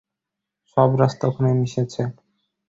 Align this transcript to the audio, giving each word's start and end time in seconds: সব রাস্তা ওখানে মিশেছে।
সব 0.77 0.89
রাস্তা 1.01 1.23
ওখানে 1.27 1.49
মিশেছে। 1.59 2.01